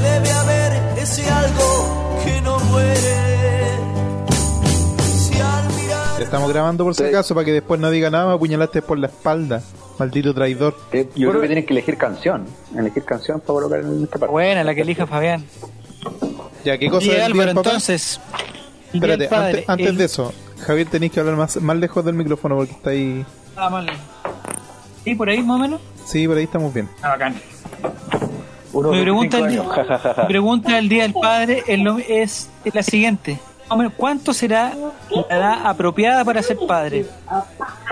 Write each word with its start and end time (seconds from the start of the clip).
debe 0.00 0.30
haber 0.32 0.98
ese 0.98 1.28
algo 1.30 2.20
que 2.24 2.40
no 2.42 2.58
muere. 2.60 3.16
Si 4.98 5.40
al 5.40 5.68
mirar 5.76 6.22
Estamos 6.22 6.48
grabando 6.52 6.84
por 6.84 6.94
si 6.94 7.02
Sí. 7.04 7.08
acaso 7.08 7.34
para 7.34 7.44
que 7.44 7.52
después 7.52 7.80
no 7.80 7.90
diga 7.90 8.10
nada, 8.10 8.28
me 8.28 8.34
apuñalaste 8.34 8.82
por 8.82 8.98
la 8.98 9.06
espalda. 9.08 9.62
Maldito 9.98 10.32
traidor. 10.34 10.76
Eh, 10.92 11.08
yo 11.14 11.28
creo 11.28 11.40
que 11.42 11.46
tienes 11.46 11.66
que 11.66 11.72
elegir 11.74 11.96
canción. 11.98 12.46
Elegir 12.76 13.04
canción 13.04 13.40
para 13.40 13.52
colocar 13.54 13.80
en 13.80 14.02
esta 14.04 14.18
parte. 14.18 14.32
Buena, 14.32 14.64
la 14.64 14.74
que 14.74 14.80
elija 14.82 15.06
Fabián. 15.06 15.44
Ya, 16.64 16.78
¿qué 16.78 16.88
cosa 16.88 17.04
Y 17.06 17.08
del 17.08 17.16
día 17.16 17.26
Álvaro, 17.26 17.50
entonces. 17.50 18.20
Espérate, 18.92 19.28
padre, 19.28 19.48
antes, 19.58 19.68
antes 19.68 19.86
el- 19.88 19.96
de 19.98 20.04
eso, 20.04 20.32
Javier, 20.66 20.88
tenéis 20.88 21.12
que 21.12 21.20
hablar 21.20 21.36
más, 21.36 21.56
más 21.60 21.76
lejos 21.76 22.04
del 22.04 22.14
micrófono 22.14 22.56
porque 22.56 22.72
está 22.72 22.90
ahí. 22.90 23.24
Ah, 23.56 23.68
vale. 23.68 23.92
¿Sí, 25.04 25.14
por 25.14 25.28
ahí 25.28 25.42
más 25.42 25.56
o 25.56 25.58
menos? 25.60 25.80
Sí, 26.06 26.26
por 26.26 26.36
ahí 26.38 26.44
estamos 26.44 26.72
bien. 26.74 26.88
Ah, 27.02 27.08
bacán. 27.10 27.34
Uno 28.72 28.90
Mi 28.90 28.98
de 28.98 29.02
pregunta, 29.02 29.38
el- 29.38 29.44
años, 29.44 29.66
ja, 29.68 29.84
ja, 29.84 29.98
ja, 29.98 30.14
ja. 30.14 30.22
mi 30.22 30.28
pregunta 30.28 30.74
del 30.76 30.88
Día 30.88 31.02
del 31.02 31.12
Padre 31.14 31.64
es, 31.66 32.48
la 32.72 32.82
siguiente. 32.82 33.38
¿Cuánto 33.96 34.32
será 34.34 34.72
la 35.10 35.22
edad 35.36 35.58
apropiada 35.66 36.24
para 36.24 36.42
ser 36.42 36.58
padre? 36.66 37.06
A 37.28 37.44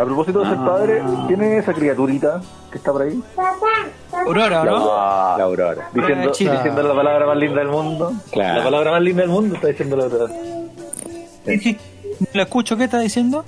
propósito 0.04 0.40
de 0.40 0.46
ser 0.46 0.56
padre, 0.58 1.02
¿tiene 1.28 1.58
esa 1.58 1.72
criaturita 1.72 2.40
que 2.72 2.78
está 2.78 2.90
por 2.92 3.02
ahí? 3.02 3.22
Aurora, 4.12 4.62
¿o 4.62 4.64
La, 4.64 4.70
no? 4.72 4.86
la 5.38 5.44
Aurora. 5.44 5.88
Diciendo, 5.94 6.32
Chile. 6.32 6.52
diciendo 6.52 6.82
la 6.82 6.94
palabra 6.94 7.26
más 7.26 7.36
linda 7.36 7.60
del 7.60 7.68
mundo. 7.68 8.12
Claro. 8.32 8.58
La 8.58 8.64
palabra 8.64 8.90
más 8.90 9.02
linda 9.02 9.22
del 9.22 9.30
mundo 9.30 9.54
está 9.54 9.68
diciendo 9.68 9.96
la 9.96 10.04
Aurora. 10.04 10.34
Sí. 11.44 11.78
¿Lo 12.32 12.42
escucho? 12.42 12.76
¿Qué 12.76 12.84
está 12.84 12.98
diciendo? 12.98 13.44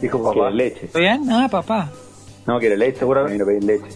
Dijo 0.00 0.20
papá. 0.20 0.32
Quiere 0.34 0.50
leche. 0.54 0.88
¿Fabián? 0.88 1.30
Ah, 1.30 1.46
papá. 1.48 1.88
No, 2.46 2.58
quiere 2.58 2.76
leche, 2.76 2.98
Seguramente. 2.98 3.42
A 3.44 3.46
pedir 3.46 3.62
leche. 3.64 3.86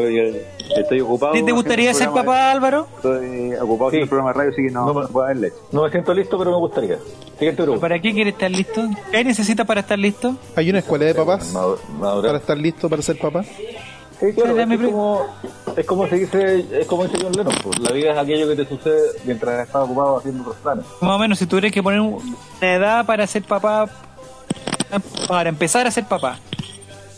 pero 0.00 0.10
yo 0.10 0.80
estoy 0.80 1.00
ocupado. 1.00 1.32
te 1.44 1.52
gustaría 1.52 1.94
ser 1.94 2.10
papá, 2.10 2.50
Álvaro? 2.50 2.88
de- 3.02 3.48
Estoy 3.50 3.54
ocupado 3.60 3.90
Sí. 3.90 3.96
en 3.96 4.02
el 4.02 4.08
programa 4.08 4.32
de 4.32 4.38
radio, 4.38 4.50
así 4.52 4.62
que 4.66 4.70
no, 4.72 4.86
No 4.92 5.08
puedo. 5.08 5.34
No 5.72 5.82
me 5.82 5.90
siento 5.90 6.14
listo, 6.14 6.38
pero 6.38 6.50
me 6.52 6.56
gustaría. 6.58 6.98
¿Para 7.80 7.98
qué 8.00 8.12
quiere 8.12 8.30
estar 8.30 8.50
listo? 8.50 8.82
¿Qué 9.10 9.24
necesita 9.24 9.64
para 9.64 9.80
estar 9.80 9.98
listo? 9.98 10.36
¿Hay 10.56 10.70
una 10.70 10.78
escuela 10.78 11.04
de 11.06 11.14
papás 11.14 11.52
para 12.00 12.38
estar 12.38 12.56
listo 12.56 12.88
para 12.88 13.02
ser 13.02 13.18
papá? 13.18 13.42
Sí, 14.20 14.32
claro, 14.32 14.54
Dame 14.54 14.76
es, 14.76 14.80
como, 14.82 15.26
es 15.76 15.84
como 15.86 16.06
se 16.06 16.16
dice, 16.16 16.64
es 16.80 16.86
como 16.86 17.04
dice 17.04 17.18
John 17.20 17.32
Lennon, 17.32 17.52
pues, 17.62 17.78
la 17.80 17.90
vida 17.90 18.12
es 18.12 18.18
aquello 18.18 18.48
que 18.48 18.56
te 18.56 18.64
sucede 18.68 19.00
mientras 19.24 19.66
estás 19.66 19.82
ocupado 19.82 20.18
haciendo 20.18 20.42
otros 20.42 20.56
planes. 20.62 20.84
Más 21.00 21.10
o 21.10 21.18
menos, 21.18 21.38
si 21.38 21.46
tuvieras 21.46 21.72
que 21.72 21.82
poner 21.82 22.00
una 22.00 22.22
edad 22.62 23.04
para 23.04 23.26
ser 23.26 23.42
papá, 23.42 23.86
para 25.28 25.48
empezar 25.48 25.86
a 25.86 25.90
ser 25.90 26.04
papá. 26.04 26.38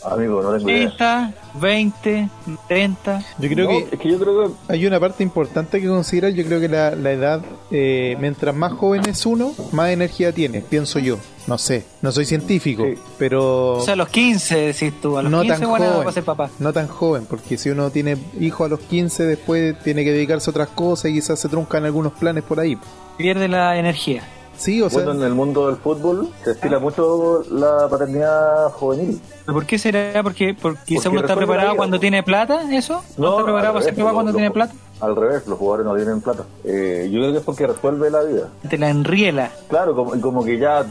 Amigo, 0.03 0.41
no 0.41 0.53
tengo 0.55 0.69
idea. 0.69 0.87
30, 0.97 1.33
20, 1.59 2.29
30. 2.67 3.23
Yo 3.39 3.49
creo 3.49 3.65
No, 3.71 3.77
que 3.89 3.95
es 3.95 3.99
que 4.01 4.09
yo 4.11 4.19
creo 4.19 4.47
que 4.47 4.53
hay 4.73 4.85
una 4.85 4.99
parte 4.99 5.23
importante 5.23 5.81
que 5.81 5.87
considerar. 5.87 6.31
Yo 6.31 6.45
creo 6.45 6.59
que 6.59 6.69
la, 6.69 6.91
la 6.95 7.11
edad, 7.11 7.41
eh, 7.71 8.15
mientras 8.19 8.55
más 8.55 8.73
joven 8.73 9.01
es 9.09 9.25
uno, 9.25 9.51
más 9.71 9.89
energía 9.89 10.31
tiene, 10.31 10.61
pienso 10.61 10.99
yo. 10.99 11.17
No 11.47 11.57
sé, 11.57 11.85
no 12.01 12.11
soy 12.11 12.25
científico, 12.25 12.83
Sí. 12.83 12.99
pero 13.17 13.75
O 13.75 13.81
sea, 13.81 13.93
a 13.93 13.95
los 13.95 14.09
15, 14.09 14.57
decís 14.73 14.93
tú, 15.01 15.17
a 15.17 15.23
los 15.23 15.31
no 15.31 15.41
15 15.43 15.53
tan 15.61 15.69
edad 15.69 15.77
joven. 15.77 15.97
para 15.99 16.11
ser 16.11 16.23
papá. 16.23 16.49
No 16.59 16.73
tan 16.73 16.87
joven, 16.87 17.25
porque 17.25 17.57
si 17.57 17.69
uno 17.69 17.89
tiene 17.89 18.17
hijo 18.39 18.65
a 18.65 18.67
los 18.67 18.81
15, 18.81 19.23
después 19.23 19.79
tiene 19.79 20.03
que 20.03 20.11
dedicarse 20.11 20.49
a 20.49 20.51
otras 20.51 20.67
cosas 20.69 21.11
y 21.11 21.13
quizás 21.15 21.39
se 21.39 21.47
truncan 21.47 21.85
algunos 21.85 22.11
planes 22.13 22.43
por 22.43 22.59
ahí. 22.59 22.77
Pierde 23.17 23.47
la 23.47 23.77
energía. 23.77 24.23
Sí, 24.57 24.81
o 24.81 24.89
sea, 24.89 25.03
bueno, 25.03 25.19
en 25.21 25.27
el 25.27 25.35
mundo 25.35 25.67
del 25.67 25.75
fútbol 25.77 26.29
se 26.43 26.51
estila 26.51 26.79
mucho 26.79 27.43
la 27.51 27.87
paternidad 27.89 28.69
juvenil. 28.71 29.21
¿Pero 29.45 29.53
¿Por 29.53 29.65
qué 29.65 29.77
será? 29.77 30.23
Porque, 30.23 30.55
porque 30.59 30.79
quizá 30.85 31.09
uno 31.09 31.21
está 31.21 31.35
preparado 31.35 31.69
vida, 31.69 31.77
cuando 31.77 31.97
po. 31.97 32.01
tiene 32.01 32.23
plata, 32.23 32.61
¿eso? 32.71 33.03
¿No, 33.17 33.31
está 33.31 33.43
preparado 33.43 33.73
para 33.75 33.85
ser 33.85 33.95
papá 33.95 34.13
cuando 34.13 34.31
lo- 34.31 34.37
tiene 34.37 34.51
plata? 34.51 34.73
Al 34.99 35.15
revés, 35.15 35.45
los 35.45 35.59
jugadores 35.59 35.85
no 35.85 35.95
tienen 35.95 36.21
plata. 36.21 36.43
Eh, 36.63 37.07
yo 37.11 37.19
creo 37.19 37.31
que 37.31 37.37
es 37.37 37.43
porque 37.43 37.67
resuelve 37.67 38.09
la 38.09 38.23
vida. 38.23 38.49
Te 38.67 38.79
la 38.79 38.89
enriela. 38.89 39.51
Claro, 39.69 39.95
como, 39.95 40.19
como 40.19 40.43
que 40.43 40.57
ya 40.57 40.85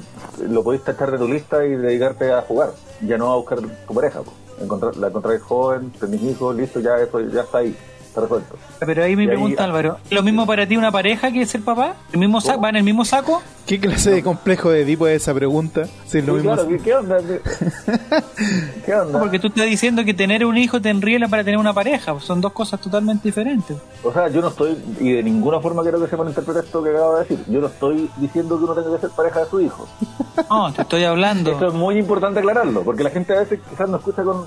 lo 0.49 0.63
podéis 0.63 0.85
tachar 0.85 1.11
de 1.11 1.19
tu 1.19 1.27
lista 1.27 1.65
y 1.67 1.71
dedicarte 1.71 2.33
a 2.33 2.43
jugar, 2.43 2.71
ya 3.01 3.19
no 3.19 3.33
a 3.33 3.37
buscar 3.37 3.59
tu 3.61 3.95
pareja. 3.95 4.21
po. 4.23 4.33
Encontrar, 4.63 4.97
la 4.97 5.09
encontráis 5.09 5.43
joven, 5.43 5.91
tenés 5.99 6.23
hijos, 6.23 6.55
listo, 6.55 6.79
ya 6.81 6.97
eso 6.99 7.21
ya 7.21 7.41
está 7.43 7.59
ahí, 7.59 7.77
está 8.07 8.21
resuelto. 8.23 8.55
Pero 8.79 9.03
ahí 9.05 9.17
me 9.17 9.25
Y 9.25 9.27
ahí- 9.27 9.33
pregunta 9.35 9.65
Álvaro, 9.65 9.99
¿lo 10.09 10.23
mismo 10.23 10.47
para 10.47 10.67
ti 10.67 10.77
una 10.77 10.93
pareja 10.93 11.31
que 11.33 11.45
ser 11.45 11.63
papá? 11.63 11.97
¿El 12.13 12.21
mismo 12.21 12.41
saco? 12.41 12.61
¿Va 12.63 12.71
en 12.71 12.77
el 12.77 12.85
mismo 12.85 13.05
saco? 13.05 13.43
¿Qué 13.67 13.81
clase 13.81 14.11
de 14.11 14.23
complejo 14.23 14.71
de 14.71 14.85
tipo 14.85 15.07
es 15.07 15.23
esa 15.23 15.35
pregunta? 15.35 15.87
Si 16.07 16.19
es 16.19 16.27
lo 16.27 16.35
Sí, 16.35 16.39
mismo. 16.41 16.55
claro, 16.55 16.69
¿qué, 16.69 16.79
qué 16.79 16.95
onda? 16.95 17.19
¿Qué, 18.85 18.95
onda? 18.95 19.19
Porque 19.21 19.39
tú 19.39 19.49
estás 19.49 19.67
diciendo 19.67 20.05
que 20.05 20.15
tener 20.15 20.45
un 20.45 20.57
hijo 20.57 20.81
te 20.81 20.91
enriela 20.91 21.29
para 21.29 21.45
tener 21.45 21.59
una 21.59 21.73
pareja. 21.73 22.19
Son 22.21 22.41
dos 22.41 22.53
cosas 22.53 22.81
totalmente 22.81 23.29
diferentes. 23.29 23.77
O 24.03 24.13
sea, 24.13 24.29
yo 24.29 24.41
no 24.41 24.49
estoy, 24.49 24.77
y 25.01 25.13
de 25.13 25.23
ninguna 25.23 25.61
forma 25.61 25.83
quiero 25.83 26.01
que 26.01 26.07
se 26.09 26.17
malinterprete 26.17 26.61
esto 26.61 26.83
que 26.83 26.91
acabo 26.91 27.15
de 27.17 27.21
decir, 27.23 27.39
yo 27.49 27.61
no 27.61 27.67
estoy 27.67 28.09
diciendo 28.19 28.59
que 28.59 28.65
uno 28.65 28.75
tenga 28.75 28.95
que 28.95 29.01
ser 29.01 29.11
pareja 29.11 29.41
de 29.41 29.51
su 29.51 29.61
hijo. 29.61 29.87
No, 30.51 30.71
te 30.71 30.83
estoy 30.83 31.03
hablando. 31.03 31.53
Esto 31.53 31.69
es 31.69 31.73
muy 31.73 31.97
importante 31.97 32.41
aclararlo, 32.41 32.83
porque 32.83 33.03
la 33.03 33.09
gente 33.09 33.35
a 33.35 33.41
veces 33.41 33.59
quizás 33.71 33.89
no 33.89 33.97
escucha 33.97 34.23
con 34.23 34.45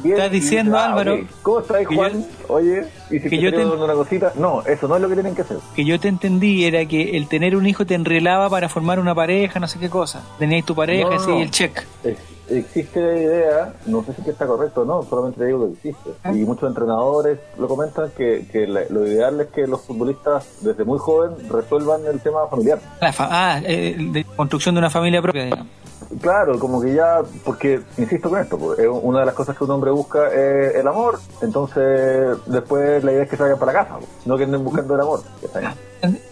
bien. 0.00 0.14
Estás 0.14 0.28
y 0.30 0.34
diciendo, 0.34 0.76
dice, 0.76 0.84
Álvaro, 0.84 1.14
ok, 1.14 1.20
¿Cómo 1.42 1.58
estás, 1.58 1.86
Juan? 1.86 2.12
yo- 2.22 2.54
Oye, 2.54 2.84
y 3.10 3.14
si 3.18 3.20
que 3.22 3.28
te 3.30 3.38
yo 3.40 3.50
te- 3.52 3.66
una 3.66 3.94
cosita. 3.94 4.32
No, 4.36 4.62
eso 4.64 4.86
no 4.86 4.94
es 4.94 5.02
lo 5.02 5.08
que 5.08 5.14
tienen 5.14 5.34
que 5.34 5.42
hacer. 5.42 5.56
que 5.74 5.84
yo 5.84 5.98
te 5.98 6.06
entendí 6.06 6.64
era 6.64 6.86
que 6.86 7.16
el 7.16 7.26
tener 7.26 7.56
un 7.56 7.66
hijo 7.66 7.84
te 7.84 7.94
enrielaba 7.96 8.48
para 8.54 8.68
formar 8.68 9.00
una 9.00 9.14
pareja, 9.16 9.58
no 9.58 9.66
sé 9.66 9.80
qué 9.80 9.90
cosa. 9.90 10.22
Tenías 10.38 10.64
tu 10.64 10.76
pareja, 10.76 11.08
No, 11.10 11.16
así, 11.16 11.28
no. 11.30 11.40
el 11.42 11.50
check. 11.50 11.82
Ex- 12.04 12.20
Existe 12.46 13.00
la 13.00 13.16
idea, 13.18 13.74
no 13.86 14.04
sé 14.04 14.12
si 14.12 14.20
que 14.22 14.30
está 14.30 14.46
correcto 14.46 14.82
o 14.82 14.84
no, 14.84 15.02
solamente 15.02 15.38
te 15.40 15.46
digo 15.46 15.66
que 15.66 15.72
existe. 15.72 16.10
Ah. 16.22 16.30
Y 16.30 16.44
muchos 16.44 16.68
entrenadores 16.68 17.38
lo 17.58 17.66
comentan 17.66 18.10
que, 18.16 18.46
que 18.52 18.66
la- 18.66 18.82
lo 18.90 19.06
ideal 19.06 19.40
es 19.40 19.46
que 19.48 19.66
los 19.66 19.80
futbolistas 19.80 20.46
desde 20.60 20.84
muy 20.84 20.98
joven 20.98 21.30
resuelvan 21.50 22.02
el 22.06 22.20
tema 22.20 22.46
familiar. 22.50 22.78
La 23.00 23.12
fa- 23.14 23.28
ah, 23.30 23.60
eh, 23.64 23.96
de 23.98 24.24
construcción 24.24 24.74
de 24.74 24.80
una 24.80 24.90
familia 24.90 25.22
propia, 25.22 25.44
digamos. 25.44 25.66
Claro, 26.20 26.58
como 26.58 26.80
que 26.80 26.94
ya, 26.94 27.22
porque 27.44 27.80
insisto 27.96 28.30
con 28.30 28.40
esto, 28.40 28.58
pues, 28.58 28.78
es 28.78 28.88
una 28.88 29.20
de 29.20 29.26
las 29.26 29.34
cosas 29.34 29.56
que 29.56 29.64
un 29.64 29.70
hombre 29.70 29.90
busca 29.90 30.28
es 30.28 30.74
el 30.76 30.86
amor, 30.86 31.18
entonces 31.42 32.36
después 32.46 33.02
la 33.02 33.12
idea 33.12 33.22
es 33.24 33.30
que 33.30 33.36
se 33.36 33.42
vayan 33.42 33.58
para 33.58 33.72
casa, 33.72 33.96
pues, 33.98 34.08
no 34.26 34.36
que 34.36 34.44
anden 34.44 34.64
buscando 34.64 34.94
el 34.94 35.00
amor. 35.00 35.22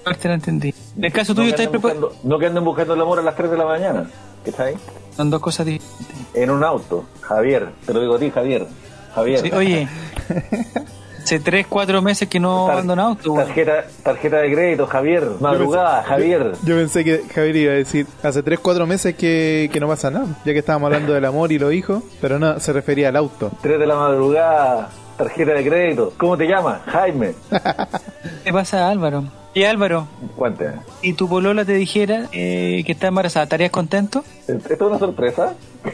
parte 0.04 0.28
lo 0.28 0.34
entendí. 0.34 0.74
En 0.96 1.04
el 1.04 1.12
caso 1.12 1.34
tuyo, 1.34 1.50
no, 1.50 1.56
que 1.56 1.68
preparado. 1.68 2.00
buscando, 2.00 2.28
no 2.28 2.38
que 2.38 2.46
anden 2.46 2.64
buscando 2.64 2.94
el 2.94 3.00
amor 3.00 3.18
a 3.18 3.22
las 3.22 3.36
3 3.36 3.50
de 3.50 3.56
la 3.56 3.64
mañana, 3.64 4.10
¿cachai? 4.44 4.76
Son 5.16 5.30
dos 5.30 5.40
cosas 5.40 5.66
diferentes. 5.66 6.16
En 6.34 6.50
un 6.50 6.64
auto, 6.64 7.04
Javier, 7.20 7.70
te 7.86 7.92
lo 7.92 8.00
digo 8.00 8.14
a 8.14 8.18
ti, 8.18 8.30
Javier. 8.30 8.66
Javier. 9.14 9.40
Sí, 9.40 9.50
oye, 9.52 9.88
hace 11.34 11.40
tres, 11.44 11.66
cuatro 11.68 12.02
meses 12.02 12.28
que 12.28 12.38
no 12.38 12.66
Tar- 12.66 12.78
ando 12.78 12.92
en 12.92 12.98
auto. 12.98 13.32
güey. 13.32 13.46
Tarjeta, 13.46 13.84
tarjeta 14.02 14.36
de 14.38 14.52
crédito, 14.52 14.86
Javier. 14.86 15.26
Madrugada, 15.40 16.02
Javier. 16.02 16.52
Yo 16.64 16.76
pensé 16.76 17.04
que 17.04 17.22
Javier 17.34 17.56
iba 17.56 17.72
a 17.72 17.76
decir 17.76 18.06
hace 18.22 18.44
3-4 18.44 18.86
meses 18.86 19.14
que, 19.14 19.70
que 19.72 19.80
no 19.80 19.88
pasa 19.88 20.10
nada, 20.10 20.26
ya 20.44 20.52
que 20.52 20.58
estábamos 20.58 20.86
hablando 20.88 21.12
del 21.14 21.24
amor 21.24 21.50
y 21.52 21.58
los 21.58 21.72
hijos, 21.72 22.02
pero 22.20 22.38
no, 22.38 22.60
se 22.60 22.72
refería 22.72 23.08
al 23.08 23.16
auto. 23.16 23.50
3 23.62 23.78
de 23.78 23.86
la 23.86 23.94
madrugada, 23.96 24.90
tarjeta 25.16 25.52
de 25.52 25.66
crédito. 25.68 26.12
¿Cómo 26.18 26.36
te 26.36 26.46
llamas? 26.46 26.80
Jaime. 26.86 27.34
¿Qué 28.44 28.52
pasa, 28.52 28.88
Álvaro? 28.90 29.24
Y 29.54 29.64
Álvaro, 29.64 30.06
Cuéntame. 30.36 30.76
si 31.02 31.12
tu 31.12 31.28
polola 31.28 31.64
te 31.66 31.74
dijera 31.74 32.26
eh, 32.32 32.82
que 32.86 32.92
está 32.92 33.08
embarazada, 33.08 33.44
¿estarías 33.44 33.70
contento? 33.70 34.24
¿Esto 34.48 34.72
es 34.74 34.80
una 34.80 34.98
sorpresa? 34.98 35.52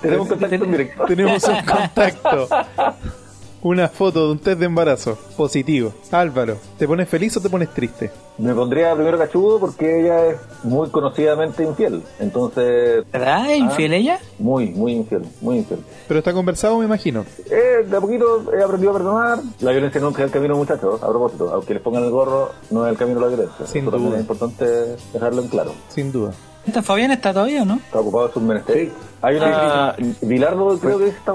Tenemos 0.00 0.22
un 0.24 0.28
contacto 0.30 0.64
en 0.64 0.70
directo. 0.70 1.04
Tenemos 1.04 1.44
un 1.44 1.56
contacto. 1.66 2.48
Una 3.64 3.88
foto 3.88 4.26
de 4.26 4.32
un 4.32 4.38
test 4.38 4.58
de 4.58 4.66
embarazo 4.66 5.18
positivo. 5.38 5.94
Álvaro, 6.10 6.58
¿te 6.78 6.86
pones 6.86 7.08
feliz 7.08 7.34
o 7.38 7.40
te 7.40 7.48
pones 7.48 7.72
triste? 7.72 8.10
Me 8.36 8.52
pondría 8.52 8.94
primero 8.94 9.16
cachudo 9.16 9.60
porque 9.60 10.00
ella 10.00 10.26
es 10.26 10.36
muy 10.64 10.88
conocidamente 10.90 11.62
infiel. 11.62 12.02
Entonces, 12.18 13.04
¿Verdad? 13.12 13.50
¿Es 13.50 13.58
infiel 13.58 13.92
ella? 13.92 14.18
muy, 14.38 14.70
muy 14.70 14.92
infiel, 14.94 15.22
muy 15.40 15.58
infiel. 15.58 15.80
Pero 16.08 16.18
está 16.18 16.32
conversado, 16.32 16.78
me 16.78 16.84
imagino. 16.84 17.24
Eh, 17.50 17.86
de 17.88 17.96
a 17.96 18.00
poquito 18.00 18.52
he 18.52 18.62
aprendido 18.62 18.90
a 18.90 18.94
perdonar. 18.94 19.38
La 19.60 19.70
violencia 19.70 20.00
nunca 20.00 20.22
es 20.22 20.26
el 20.26 20.32
camino, 20.32 20.56
muchachos. 20.56 21.00
A 21.02 21.08
propósito, 21.08 21.50
aunque 21.54 21.74
les 21.74 21.82
pongan 21.82 22.02
el 22.04 22.10
gorro, 22.10 22.50
no 22.70 22.84
es 22.86 22.90
el 22.92 22.98
camino 22.98 23.20
de 23.20 23.26
la 23.30 23.36
violencia. 23.36 23.66
Sin 23.66 23.82
Eso 23.82 23.90
también 23.92 24.10
duda. 24.10 24.18
es 24.18 24.22
importante 24.22 24.64
dejarlo 25.12 25.42
en 25.42 25.48
claro. 25.48 25.72
Sin 25.88 26.10
duda. 26.10 26.32
¿Esta 26.66 26.82
Fabián 26.82 27.10
está 27.10 27.30
todavía 27.34 27.60
o 27.62 27.66
no? 27.66 27.74
Está 27.74 28.00
ocupado 28.00 28.26
de 28.28 28.32
sus 28.32 28.42
menesteres. 28.42 28.90
Hay 29.20 29.36
una. 29.36 29.94
Bilardo, 30.22 30.78
creo 30.78 30.98
que 30.98 31.08
es 31.08 31.14
esta 31.14 31.32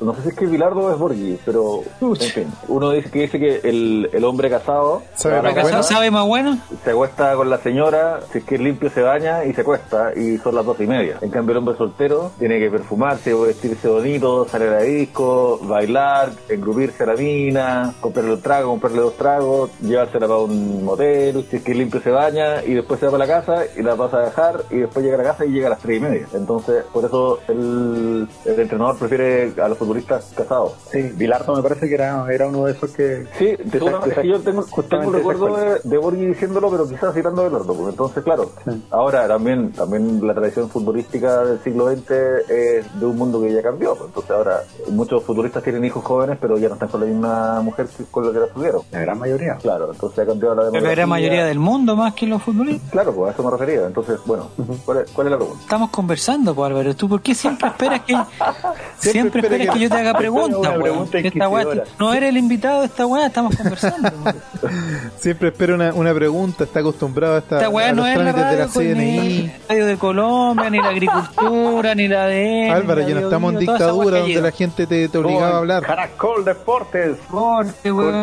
No 0.00 0.14
sé 0.14 0.22
si 0.22 0.28
es 0.30 0.34
que 0.34 0.46
Bilardo 0.46 0.80
o 0.80 0.90
es 0.92 0.98
Borghi, 0.98 1.38
pero. 1.44 1.82
En 2.00 2.16
fin. 2.16 2.46
Uno 2.68 2.90
dice 2.90 3.10
que 3.10 3.20
dice 3.20 3.38
que 3.38 3.60
el, 3.64 4.08
el 4.12 4.24
hombre 4.24 4.48
casado. 4.48 5.02
Sabe 5.14 5.42
más 5.42 5.52
cuenta- 5.52 5.82
¿Sabe 5.82 6.10
más 6.10 6.26
bueno? 6.32 6.58
se 6.82 6.90
acuesta 6.92 7.34
con 7.34 7.50
la 7.50 7.58
señora, 7.58 8.20
si 8.32 8.38
es 8.38 8.44
que 8.44 8.54
es 8.54 8.60
limpio 8.60 8.88
se 8.88 9.02
baña 9.02 9.44
y 9.44 9.52
se 9.52 9.60
acuesta 9.60 10.12
y 10.16 10.38
son 10.38 10.54
las 10.54 10.64
dos 10.64 10.80
y 10.80 10.86
media. 10.86 11.18
En 11.20 11.28
cambio 11.28 11.52
el 11.52 11.58
hombre 11.58 11.76
soltero 11.76 12.32
tiene 12.38 12.58
que 12.58 12.70
perfumarse, 12.70 13.34
vestirse 13.34 13.86
bonito, 13.86 14.48
salir 14.48 14.68
a 14.68 14.78
disco, 14.78 15.60
bailar, 15.62 16.30
engrupirse 16.48 17.02
a 17.02 17.06
la 17.08 17.16
mina, 17.16 17.92
comprarle 18.00 18.32
un 18.32 18.40
trago, 18.40 18.70
comprarle 18.70 19.00
dos 19.00 19.16
tragos, 19.18 19.70
llevársela 19.82 20.26
para 20.26 20.40
un 20.40 20.84
motel, 20.84 21.44
si 21.50 21.56
es 21.56 21.62
que 21.62 21.72
es 21.72 21.76
limpio 21.76 22.00
se 22.00 22.10
baña 22.10 22.64
y 22.64 22.72
después 22.72 22.98
se 22.98 23.06
va 23.06 23.12
para 23.12 23.26
la 23.26 23.40
casa 23.40 23.64
y 23.76 23.82
la 23.82 23.94
pasa 23.94 24.16
a 24.16 24.24
dejar 24.24 24.64
y 24.70 24.76
después 24.78 25.04
llega 25.04 25.16
a 25.16 25.22
la 25.22 25.24
casa 25.24 25.44
y 25.44 25.50
llega 25.50 25.66
a 25.66 25.70
las 25.70 25.80
tres 25.80 25.98
y 25.98 26.00
media. 26.00 26.26
Entonces 26.32 26.82
por 26.94 27.04
eso 27.04 27.40
el, 27.48 28.26
el 28.46 28.58
entrenador 28.58 28.98
prefiere 28.98 29.52
a 29.62 29.68
los 29.68 29.76
futbolistas 29.76 30.32
casados. 30.34 30.76
Sí, 30.90 31.12
Bilardo 31.14 31.54
me 31.54 31.62
parece 31.62 31.88
que 31.88 31.94
era, 31.94 32.24
era 32.32 32.46
uno 32.46 32.64
de 32.64 32.72
esos 32.72 32.90
que... 32.90 33.26
Sí, 33.38 33.54
seguramente, 33.70 34.14
es 34.14 34.18
que 34.22 34.28
yo 34.28 34.40
tengo, 34.40 34.64
tengo 34.88 35.08
un 35.08 35.12
recuerdo 35.12 35.56
de, 35.56 35.80
de 35.84 35.98
Borghi 35.98 36.21
diciéndolo, 36.26 36.70
pero 36.70 36.88
quizás 36.88 37.14
citando 37.14 37.42
a 37.42 37.44
Belardo. 37.44 37.74
Pues. 37.74 37.88
Entonces, 37.90 38.22
claro, 38.24 38.50
ahora 38.90 39.26
también 39.28 39.72
también 39.72 40.26
la 40.26 40.34
tradición 40.34 40.68
futbolística 40.68 41.44
del 41.44 41.60
siglo 41.62 41.90
XX 41.90 42.10
es 42.48 43.00
de 43.00 43.06
un 43.06 43.16
mundo 43.16 43.40
que 43.40 43.52
ya 43.52 43.62
cambió. 43.62 43.94
pues. 43.94 44.08
Entonces 44.08 44.30
ahora 44.30 44.60
muchos 44.90 45.22
futbolistas 45.24 45.62
tienen 45.62 45.84
hijos 45.84 46.04
jóvenes, 46.04 46.38
pero 46.40 46.58
ya 46.58 46.68
no 46.68 46.74
están 46.74 46.88
con 46.88 47.00
la 47.00 47.06
misma 47.06 47.60
mujer 47.62 47.86
que 47.86 48.04
con 48.04 48.26
la 48.26 48.32
que 48.32 48.38
la 48.38 48.46
tuvieron. 48.48 48.82
La 48.90 49.00
gran 49.00 49.18
mayoría. 49.18 49.56
Claro, 49.56 49.90
entonces 49.92 50.18
ha 50.20 50.26
cambiado 50.26 50.54
la 50.54 50.62
Pero 50.62 50.72
demografía. 50.72 50.92
era 50.92 51.06
mayoría 51.06 51.44
del 51.46 51.58
mundo 51.58 51.96
más 51.96 52.14
que 52.14 52.26
los 52.26 52.42
futbolistas. 52.42 52.90
Claro, 52.90 53.12
pues 53.14 53.30
a 53.30 53.32
eso 53.34 53.42
me 53.42 53.50
refería. 53.50 53.86
Entonces, 53.86 54.18
bueno, 54.26 54.48
¿cuál 54.84 54.98
es, 54.98 55.10
cuál 55.10 55.26
es 55.26 55.30
la 55.32 55.36
pregunta? 55.38 55.62
Estamos 55.62 55.90
conversando, 55.90 56.54
pues 56.54 56.70
Álvaro. 56.70 56.94
¿Tú 56.96 57.08
por 57.08 57.20
qué 57.22 57.34
siempre 57.34 57.68
esperas 57.68 58.00
que 58.02 58.14
siempre, 58.98 59.40
espera 59.40 59.56
esperas 59.56 59.74
que, 59.74 59.80
que- 59.80 59.80
yo 59.80 59.88
te 59.88 59.96
haga 60.00 60.14
preguntas, 60.18 60.74
pregunta 60.78 61.18
inquisidora. 61.18 61.84
no 61.98 62.12
eres 62.14 62.28
el 62.30 62.36
invitado 62.36 62.80
de 62.80 62.86
esta 62.86 63.06
weá, 63.06 63.26
estamos 63.26 63.56
conversando. 63.56 64.10
Siempre 65.18 65.48
espera 65.48 65.74
una, 65.74 65.92
una 65.94 66.11
pregunta, 66.14 66.64
está 66.64 66.80
acostumbrado 66.80 67.34
a, 67.34 67.38
esta, 67.38 67.56
Esta 67.56 67.68
weá 67.68 67.90
a 67.90 67.92
no 67.92 68.06
es 68.06 68.16
la 68.16 68.32
de 68.32 68.56
la 68.58 68.66
CNI. 68.68 69.52
radio 69.68 69.86
de 69.86 69.96
Colombia, 69.96 70.70
ni 70.70 70.78
la 70.78 70.88
agricultura, 70.88 71.94
ni 71.94 72.08
la 72.08 72.26
de. 72.26 72.70
Álvaro, 72.70 73.00
ya 73.08 73.14
no 73.14 73.20
estamos 73.20 73.52
en 73.54 73.58
dictadura 73.60 74.18
donde 74.20 74.42
la 74.42 74.50
gente 74.50 74.86
te, 74.86 75.08
te 75.08 75.18
obligaba 75.18 75.54
a 75.54 75.58
hablar. 75.58 75.82
Caracol 75.82 76.44
Deportes 76.44 77.18
con 77.30 77.72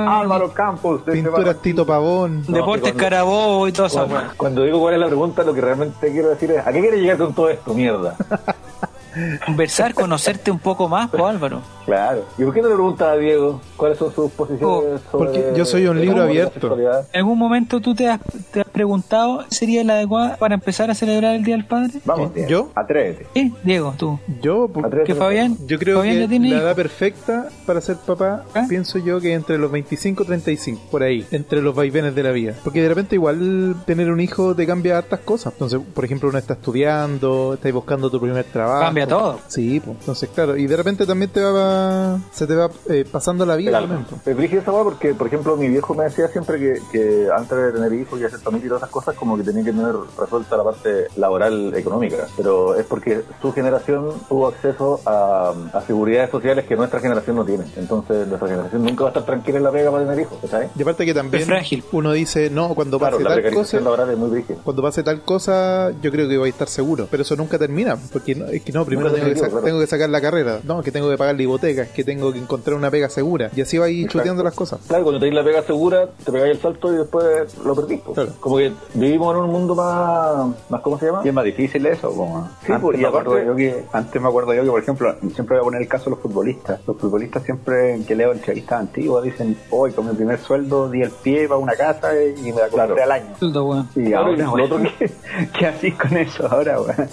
Álvaro 0.08 0.52
Campos. 0.54 1.06
desde 1.06 1.22
Pinturas. 1.22 1.62
Tito 1.62 1.86
Pavón. 1.86 2.44
Deportes 2.48 2.94
Carabobo 2.94 3.68
y 3.68 3.72
todo 3.72 3.88
eso, 3.88 4.08
Cuando, 4.08 4.34
cuando 4.38 4.64
digo 4.64 4.80
cuál 4.80 4.94
es 4.96 5.00
la 5.00 5.08
pregunta, 5.08 5.44
lo 5.44 5.54
que 5.54 5.62
realmente 5.62 6.12
quiero 6.12 6.30
decir 6.30 6.52
es, 6.52 6.66
¿a 6.66 6.72
qué 6.72 6.82
quiere 6.82 7.00
llegar 7.00 7.18
con 7.18 7.34
todo 7.34 7.50
esto, 7.50 7.74
mierda? 7.74 8.16
Conversar, 9.46 9.94
conocerte 9.94 10.52
un 10.52 10.60
poco 10.60 10.88
más, 10.88 11.10
pues 11.10 11.24
Álvaro. 11.24 11.62
Claro. 11.86 12.26
¿Y 12.38 12.44
por 12.44 12.54
qué 12.54 12.62
no 12.62 12.70
le 12.70 12.76
preguntas 12.76 13.08
a 13.08 13.16
Diego 13.16 13.62
cuáles 13.76 13.98
son 13.98 14.14
sus 14.14 14.32
posiciones 14.32 15.02
sobre... 15.12 15.26
Porque 15.26 15.54
yo 15.56 15.66
soy 15.66 15.88
un 15.88 16.00
libro 16.00 16.24
abierto. 16.24 16.78
¿En 16.78 17.20
algún 17.20 17.38
momento 17.38 17.80
tú 17.80 17.96
te 17.96 18.08
has, 18.08 18.20
te 18.52 18.62
has 18.62 18.69
preguntado 18.80 19.44
sería 19.50 19.84
la 19.84 19.96
adecuada 19.96 20.38
para 20.38 20.56
empezar 20.56 20.90
a 20.90 20.96
celebrar 20.96 21.36
el 21.36 21.44
Día 21.44 21.56
del 21.58 21.66
Padre? 21.66 22.00
Vamos, 22.06 22.34
Diego. 22.34 22.50
¿Yo? 22.50 22.72
Atrévete. 22.76 23.28
Sí, 23.34 23.54
Diego, 23.64 23.94
tú. 23.98 24.18
Yo, 24.42 24.70
po- 24.70 24.86
Atrévete. 24.86 25.12
¿Que 25.12 25.20
Fabián? 25.20 25.58
yo 25.68 25.78
creo 25.78 25.98
Fabián 25.98 26.18
que 26.20 26.28
tiene 26.30 26.50
la 26.52 26.62
edad 26.62 26.76
perfecta 26.78 27.50
para 27.66 27.82
ser 27.82 27.98
papá, 27.98 28.46
¿Ah? 28.56 28.66
pienso 28.70 28.98
yo 29.00 29.20
que 29.20 29.34
entre 29.34 29.58
los 29.58 29.70
25 29.70 30.24
y 30.24 30.26
35, 30.28 30.82
por 30.90 31.04
ahí, 31.04 31.26
entre 31.32 31.62
los 31.62 31.76
vaivenes 31.76 32.16
de 32.16 32.24
la 32.24 32.32
vida. 32.32 32.54
Porque 32.64 32.82
de 32.82 32.88
repente 32.88 33.16
igual 33.16 33.76
tener 33.86 34.10
un 34.10 34.22
hijo 34.22 34.56
te 34.56 34.66
cambia 34.66 34.98
hartas 34.98 35.20
cosas. 35.20 35.52
Entonces, 35.52 35.82
por 35.94 36.06
ejemplo, 36.06 36.30
uno 36.30 36.38
está 36.38 36.54
estudiando, 36.54 37.56
está 37.56 37.70
buscando 37.74 38.10
tu 38.10 38.22
primer 38.22 38.46
trabajo. 38.46 38.86
Cambia 38.86 39.08
todo. 39.08 39.40
Sí, 39.48 39.82
pues. 39.82 39.98
Entonces, 40.00 40.30
claro, 40.34 40.56
y 40.56 40.68
de 40.68 40.78
repente 40.78 41.06
también 41.06 41.30
te 41.32 41.42
va, 41.42 42.18
se 42.32 42.48
te 42.48 42.56
va 42.56 42.70
eh, 42.90 43.04
pasando 43.12 43.46
la 43.46 43.58
vida 43.58 43.72
Claro. 43.72 44.06
brígido 44.26 44.62
esa 44.62 44.72
porque, 44.72 45.14
por 45.14 45.28
ejemplo, 45.28 45.58
mi 45.58 45.68
viejo 45.68 45.94
me 45.94 46.06
decía 46.06 46.28
siempre 46.30 46.58
que, 46.60 46.80
que 46.92 47.28
antes 47.36 47.58
de 47.58 47.72
tener 47.74 47.92
hijos 47.94 48.20
y 48.22 48.24
hacer 48.24 48.40
familia 48.40 48.69
y 48.70 48.72
todas 48.72 48.84
esas 48.84 48.92
cosas, 48.92 49.16
como 49.16 49.36
que 49.38 49.44
tenía 49.44 49.64
que 49.64 49.72
tener 49.72 49.96
resuelta 50.18 50.58
la 50.58 50.64
parte 50.64 51.08
laboral 51.18 51.74
económica. 51.76 52.28
Pero 52.38 52.76
es 52.76 52.86
porque 52.86 53.22
su 53.42 53.52
generación 53.52 54.12
tuvo 54.28 54.48
acceso 54.48 55.02
a, 55.06 55.54
a 55.74 55.82
seguridades 55.82 56.30
sociales 56.30 56.66
que 56.66 56.76
nuestra 56.76 57.00
generación 57.00 57.36
no 57.36 57.46
tiene. 57.46 57.66
Entonces, 57.76 58.28
nuestra 58.28 58.48
generación 58.48 58.84
nunca 58.84 59.04
va 59.04 59.10
a 59.10 59.12
estar 59.12 59.26
tranquila 59.26 59.58
en 59.58 59.64
la 59.64 59.72
pega 59.72 59.92
para 59.92 60.04
tener 60.06 60.20
hijos, 60.22 60.38
¿sabes? 60.50 60.70
Y 60.78 60.82
aparte 60.82 61.06
que 61.06 61.14
también 61.14 61.42
Es 61.44 61.48
frágil. 61.48 61.84
uno 61.92 62.12
dice, 62.14 62.50
no, 62.50 62.74
cuando 62.76 63.00
Claro, 63.00 63.18
pase 63.18 63.42
tal 63.42 63.54
cosa, 63.54 63.80
laboral 63.80 64.10
es 64.12 64.18
muy 64.18 64.30
brígida. 64.30 64.58
cuando 64.64 64.82
pase 64.82 65.04
tal 65.04 65.22
cosa, 65.24 65.92
yo 66.02 66.12
creo 66.12 66.28
que 66.30 66.38
voy 66.38 66.48
a 66.48 66.52
estar 66.52 66.68
seguro. 66.68 67.08
Pero 67.10 67.24
eso 67.24 67.36
nunca 67.36 67.58
termina, 67.58 67.98
porque 68.12 68.36
no, 68.36 68.46
es 68.46 68.62
que 68.62 68.72
no, 68.72 68.86
primero 68.86 69.10
tengo 69.12 69.26
que, 69.26 69.32
termina, 69.32 69.46
sa- 69.48 69.52
claro. 69.52 69.66
tengo 69.66 69.80
que 69.80 69.88
sacar 69.88 70.10
la 70.10 70.22
carrera, 70.22 70.60
no, 70.64 70.82
que 70.84 70.92
tengo 70.92 71.10
que 71.10 71.18
pagar 71.18 71.36
la 71.36 71.44
hipoteca, 71.44 71.84
es 71.84 71.90
que 71.92 72.04
tengo 72.04 72.32
que 72.32 72.40
encontrar 72.40 72.76
una 72.78 72.92
pega 72.92 73.10
segura. 73.10 73.50
Y 73.56 73.62
así 73.62 73.78
va 73.78 73.86
a 73.86 73.90
ir 73.90 74.02
Exacto. 74.06 74.20
chuteando 74.20 74.44
las 74.44 74.54
cosas. 74.54 74.80
Claro, 74.88 75.04
cuando 75.04 75.20
tenéis 75.20 75.36
la 75.36 75.44
pega 75.44 75.64
segura, 75.64 76.08
te 76.24 76.32
pegáis 76.32 76.52
el 76.56 76.62
salto 76.62 76.94
y 76.94 76.98
después 76.98 77.58
lo 77.64 77.76
perdís. 77.76 78.02
Claro. 78.14 78.32
Como 78.40 78.58
que 78.60 78.74
vivimos 78.94 79.36
en 79.36 79.42
un 79.44 79.52
mundo 79.52 79.76
más, 79.76 80.48
más 80.70 80.82
¿cómo 80.82 81.00
se 81.00 81.08
llama? 81.08 81.22
Y 81.24 81.30
es 81.30 81.34
más 81.34 81.44
difícil 81.46 81.86
eso. 81.86 82.12
Como, 82.12 82.48
Sí, 82.66 82.72
antes, 82.72 82.82
pues, 82.82 82.98
y 82.98 83.02
me 83.02 83.08
acuerdo 83.08 83.44
yo 83.44 83.56
que, 83.56 83.86
antes 83.92 84.22
me 84.22 84.28
acuerdo 84.28 84.54
yo 84.54 84.64
que, 84.64 84.70
por 84.70 84.82
ejemplo, 84.82 85.16
siempre 85.34 85.56
voy 85.58 85.60
a 85.60 85.64
poner 85.64 85.82
el 85.82 85.88
caso 85.88 86.06
de 86.06 86.12
los 86.12 86.20
futbolistas. 86.20 86.82
Los 86.86 86.98
futbolistas 86.98 87.44
siempre 87.44 88.00
que 88.08 88.16
leo 88.16 88.32
entrevistas 88.32 88.80
antiguas 88.82 89.24
dicen, 89.24 89.58
hoy 89.72 89.92
con 89.92 90.08
mi 90.08 90.14
primer 90.16 90.40
sueldo 90.40 90.90
di 90.90 91.02
el 91.02 91.12
pie 91.12 91.48
para 91.48 91.60
una 91.60 91.74
casa 91.76 92.10
y 92.22 92.52
me 92.52 92.62
la 92.62 92.70
compré 92.70 92.70
Claro. 92.96 92.96
al 93.04 93.12
año. 93.12 93.36
Sueldo. 93.40 93.86
Y 93.96 94.06
Claro, 94.06 94.26
ahora, 94.28 94.38
y 94.38 94.42
lo 94.58 94.64
otro 94.66 94.78
¿qué, 95.00 95.12
qué 95.58 95.68
así 95.68 95.92
con 95.92 96.18
eso 96.18 96.48
ahora, 96.52 96.80
weón? 96.82 97.10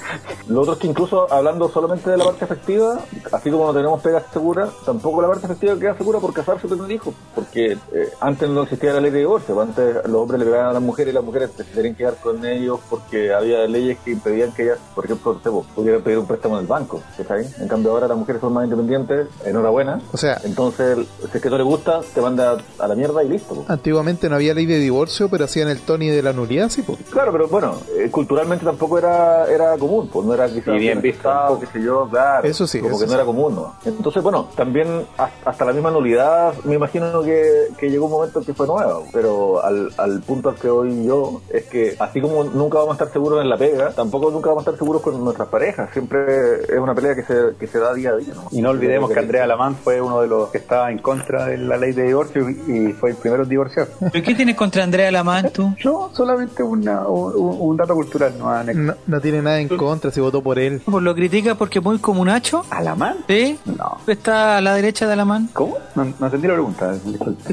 Lo 0.48 0.60
otro 0.60 0.72
es 0.74 0.78
que 0.78 0.86
incluso 0.86 1.32
hablando 1.32 1.68
solamente 1.68 2.10
de 2.10 2.16
la 2.16 2.24
parte 2.24 2.44
efectiva, 2.44 2.98
así 3.32 3.50
como 3.50 3.66
no 3.66 3.72
tenemos 3.74 4.00
pegas 4.02 4.24
seguras, 4.32 4.70
tampoco 4.84 5.22
la 5.22 5.28
parte 5.28 5.46
efectiva 5.46 5.78
queda 5.78 5.96
segura 5.96 6.18
por 6.18 6.32
casarse 6.32 6.66
o 6.66 6.70
tener 6.70 6.90
hijos, 6.90 7.14
porque 7.34 7.72
eh, 7.72 8.08
antes 8.20 8.48
no 8.48 8.62
existía 8.62 8.92
la 8.92 9.00
ley 9.00 9.10
de 9.10 9.18
divorcio, 9.20 9.60
antes 9.60 9.96
los 10.06 10.14
hombres 10.22 10.38
le 10.40 10.46
pegaban 10.46 10.66
a 10.68 10.72
las 10.72 10.82
mujeres 10.82 11.12
y 11.12 11.14
las 11.14 11.24
mujeres 11.26 11.50
se 11.56 11.64
que 11.82 11.94
quedar 11.94 12.16
con 12.16 12.44
ellos 12.44 12.80
porque 12.88 13.32
había 13.32 13.66
leyes 13.66 13.98
que 14.04 14.12
impedían 14.12 14.52
que 14.52 14.64
ellas, 14.64 14.78
por 14.94 15.04
ejemplo, 15.04 15.38
sé, 15.42 15.50
pues, 15.50 15.66
pudieran 15.74 16.02
pedir 16.02 16.18
un 16.18 16.26
préstamo 16.26 16.56
en 16.56 16.62
el 16.62 16.66
banco, 16.66 17.02
¿sabes? 17.26 17.58
En 17.60 17.68
cambio 17.68 17.90
ahora 17.92 18.08
las 18.08 18.16
mujeres 18.16 18.40
son 18.40 18.52
más 18.52 18.64
independientes, 18.64 19.28
enhorabuena, 19.44 20.00
O 20.12 20.16
sea, 20.16 20.40
entonces 20.44 20.98
si 21.30 21.36
es 21.36 21.42
que 21.42 21.50
no 21.50 21.58
le 21.58 21.64
gusta, 21.64 22.00
te 22.14 22.20
manda 22.20 22.56
a 22.78 22.88
la 22.88 22.94
mierda 22.94 23.22
y 23.24 23.28
listo. 23.28 23.54
pues. 23.54 23.70
antiguamente 23.70 24.28
no 24.28 24.36
había 24.36 24.54
ley 24.54 24.66
de 24.66 24.78
divorcio, 24.78 25.28
pero 25.28 25.44
hacían 25.44 25.68
el 25.68 25.80
Tony 25.80 26.08
de 26.08 26.22
la 26.22 26.32
nulidad, 26.32 26.68
sí, 26.70 26.82
pues. 26.82 26.98
Claro, 27.10 27.32
pero 27.32 27.48
bueno, 27.48 27.74
eh, 27.98 28.08
culturalmente 28.10 28.64
tampoco 28.64 28.98
era 28.98 29.46
era 29.50 29.76
común, 29.78 30.08
pues 30.12 30.26
no 30.26 30.34
era 30.34 30.48
quizás 30.48 30.74
Y 30.74 30.78
bien 30.78 31.00
visto. 31.00 31.58
Qué 31.60 31.66
sé 31.66 31.82
yo, 31.84 32.08
claro. 32.08 32.46
Eso 32.46 32.66
sí, 32.66 32.78
Como 32.80 32.90
eso 32.96 33.00
que 33.00 33.06
no 33.06 33.10
sí. 33.12 33.14
era 33.16 33.24
común, 33.24 33.54
¿no? 33.54 33.74
Entonces, 33.84 34.22
bueno, 34.22 34.48
también 34.56 35.06
hasta 35.16 35.50
hasta 35.56 35.64
la 35.64 35.72
misma 35.72 35.90
nulidad, 35.90 36.54
me 36.64 36.74
imagino 36.74 37.22
que, 37.22 37.68
que 37.78 37.88
llegó 37.90 38.06
un 38.06 38.12
momento 38.12 38.40
en 38.40 38.44
que 38.44 38.52
fue 38.54 38.66
nueva, 38.66 39.00
pero 39.12 39.64
al, 39.64 39.90
al 39.96 40.20
punto 40.20 40.50
al 40.50 40.56
que 40.56 40.68
voy 40.68 41.04
yo 41.06 41.15
es 41.52 41.64
que 41.64 41.96
así 41.98 42.20
como 42.20 42.44
nunca 42.44 42.78
vamos 42.78 42.92
a 42.92 43.04
estar 43.04 43.12
seguros 43.12 43.42
en 43.42 43.48
la 43.48 43.56
pega, 43.56 43.90
tampoco 43.90 44.30
nunca 44.30 44.48
vamos 44.48 44.66
a 44.66 44.70
estar 44.70 44.78
seguros 44.78 45.02
con 45.02 45.22
nuestras 45.22 45.48
parejas. 45.48 45.90
Siempre 45.92 46.62
es 46.64 46.78
una 46.78 46.94
pelea 46.94 47.14
que 47.14 47.22
se, 47.22 47.56
que 47.58 47.66
se 47.66 47.78
da 47.78 47.94
día 47.94 48.10
a 48.10 48.16
día, 48.16 48.34
¿no? 48.34 48.48
Y 48.50 48.60
no 48.62 48.70
olvidemos 48.70 49.10
que 49.10 49.18
Andrea 49.18 49.46
Lamán 49.46 49.76
fue 49.76 50.00
uno 50.00 50.20
de 50.20 50.28
los 50.28 50.50
que 50.50 50.58
estaba 50.58 50.90
en 50.90 50.98
contra 50.98 51.46
de 51.46 51.58
la 51.58 51.76
ley 51.76 51.92
de 51.92 52.04
divorcio 52.04 52.48
y 52.48 52.92
fue 52.92 53.10
el 53.10 53.16
primero 53.16 53.42
en 53.42 53.48
divorciar. 53.48 53.88
¿Pero 54.12 54.24
qué 54.24 54.34
tienes 54.34 54.56
contra 54.56 54.84
Andrea 54.84 55.10
Lamán, 55.10 55.50
tú? 55.50 55.74
No, 55.84 56.10
solamente 56.12 56.62
una, 56.62 57.06
un, 57.06 57.76
dato 57.76 57.94
cultural, 57.94 58.34
no 58.38 58.48
anexo. 58.48 58.80
No, 58.80 58.94
no 59.06 59.20
tiene 59.20 59.42
nada 59.42 59.60
en 59.60 59.68
contra 59.68 60.10
si 60.10 60.20
votó 60.20 60.42
por 60.42 60.58
él. 60.58 60.80
¿Por 60.84 61.02
lo 61.02 61.14
critica 61.14 61.54
porque 61.54 61.78
es 61.78 61.84
muy 61.84 61.98
comunacho? 61.98 62.64
¿Alamán? 62.70 63.18
¿Sí? 63.28 63.58
No. 63.64 63.98
¿Está 64.06 64.58
a 64.58 64.60
la 64.60 64.74
derecha 64.74 65.06
de 65.06 65.12
Alamán? 65.12 65.48
¿Cómo? 65.52 65.78
No, 65.94 66.04
no 66.04 66.26
entendí 66.26 66.46
la 66.46 66.54
pregunta. 66.54 66.94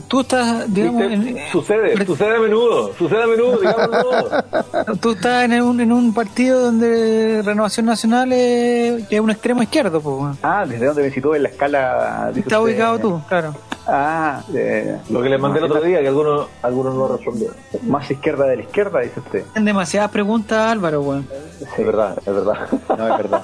Tú 0.07 0.21
estás, 0.21 0.73
digamos, 0.73 1.03
Sucede, 1.51 2.05
sucede 2.05 2.35
a 2.35 2.39
menudo, 2.39 2.93
sucede 2.97 3.23
a 3.23 3.27
menudo, 3.27 3.52
digámoslo. 3.59 4.95
tú 5.01 5.11
estás 5.11 5.43
en 5.45 5.61
un, 5.61 5.79
en 5.79 5.91
un 5.91 6.13
partido 6.13 6.59
donde 6.61 7.41
Renovación 7.43 7.85
Nacional 7.85 8.31
es, 8.31 9.07
que 9.07 9.15
es 9.15 9.21
un 9.21 9.29
extremo 9.31 9.61
izquierdo, 9.63 10.01
pues. 10.01 10.37
Ah, 10.43 10.65
¿desde 10.67 10.85
dónde 10.85 11.03
me 11.03 11.11
sitúo 11.11 11.35
en 11.35 11.43
la 11.43 11.49
escala? 11.49 12.31
Está 12.35 12.59
ubicado 12.59 12.99
tú, 12.99 13.21
claro. 13.27 13.53
Ah, 13.85 14.41
eh, 14.55 14.97
Lo 15.09 15.21
que 15.21 15.27
les 15.29 15.39
mandé 15.39 15.59
el 15.59 15.65
otro 15.65 15.81
día, 15.81 15.99
que 15.99 16.07
algunos, 16.07 16.47
algunos 16.61 16.95
no 16.95 17.07
respondieron. 17.09 17.55
Más 17.81 18.09
izquierda 18.09 18.45
de 18.45 18.55
la 18.57 18.61
izquierda, 18.63 18.99
dice 19.01 19.19
usted. 19.19 19.43
Demasiadas 19.55 20.09
preguntas, 20.09 20.71
Álvaro, 20.71 21.01
weón. 21.01 21.27
Es 21.59 21.85
verdad, 21.85 22.17
es 22.25 22.33
verdad. 22.33 22.55
No, 22.97 23.07
es 23.07 23.17
verdad. 23.17 23.43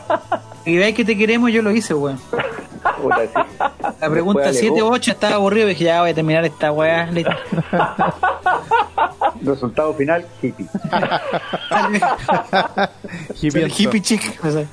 Y 0.66 0.78
veis 0.78 0.96
que 0.96 1.04
te 1.04 1.18
queremos, 1.18 1.51
yo 1.51 1.62
lo 1.62 1.72
hice, 1.72 1.94
weón. 1.94 2.20
La 4.00 4.10
pregunta 4.10 4.42
Después 4.44 4.60
7 4.60 4.68
alegó. 4.75 4.88
o 4.89 4.94
8 4.94 5.12
estaba 5.12 5.36
aburrido 5.36 5.68
y 5.68 5.70
dije, 5.72 5.84
ya 5.86 6.01
voy 6.01 6.12
a 6.12 6.13
terminar 6.16 6.46
esta 6.46 6.72
weá. 6.72 7.10
Resultado 9.41 9.93
final, 9.93 10.25
hippie. 10.41 10.65
Hippie 13.41 13.63
El 13.63 13.72
hippie 13.72 14.01
sea. 14.51 14.65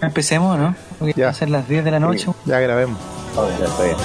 Empecemos, 0.00 0.58
¿no? 0.58 0.74
Porque 0.98 1.14
Ya. 1.16 1.26
va 1.26 1.30
a 1.30 1.34
ser 1.34 1.50
las 1.50 1.68
10 1.68 1.84
de 1.84 1.90
la 1.90 2.00
noche. 2.00 2.26
Ya 2.44 2.58
grabemos. 2.60 2.98
Ya 3.58 3.66
está 3.66 3.82
bien. 3.84 3.96